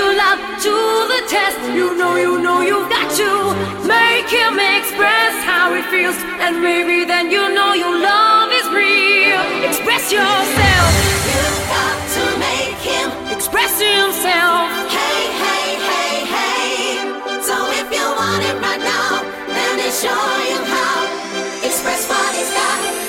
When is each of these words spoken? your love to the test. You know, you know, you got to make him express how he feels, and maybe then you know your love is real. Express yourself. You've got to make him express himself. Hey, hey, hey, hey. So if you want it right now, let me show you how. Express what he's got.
your 0.00 0.16
love 0.16 0.40
to 0.64 0.74
the 1.12 1.20
test. 1.28 1.60
You 1.76 1.92
know, 2.00 2.16
you 2.16 2.40
know, 2.40 2.60
you 2.64 2.78
got 2.88 3.08
to 3.20 3.30
make 3.84 4.28
him 4.32 4.56
express 4.56 5.34
how 5.44 5.74
he 5.76 5.82
feels, 5.92 6.16
and 6.40 6.62
maybe 6.62 7.04
then 7.04 7.30
you 7.30 7.44
know 7.56 7.74
your 7.74 7.96
love 8.10 8.48
is 8.60 8.66
real. 8.72 9.42
Express 9.68 10.04
yourself. 10.18 10.90
You've 11.28 11.64
got 11.76 11.98
to 12.16 12.24
make 12.48 12.80
him 12.92 13.08
express 13.34 13.72
himself. 13.76 14.64
Hey, 14.96 15.22
hey, 15.44 15.68
hey, 15.90 16.14
hey. 16.34 16.88
So 17.48 17.56
if 17.80 17.86
you 17.92 18.06
want 18.20 18.42
it 18.50 18.56
right 18.66 18.82
now, 18.96 19.20
let 19.56 19.70
me 19.80 19.88
show 20.02 20.24
you 20.50 20.60
how. 20.74 20.96
Express 21.68 22.08
what 22.08 22.30
he's 22.36 22.52
got. 22.56 22.99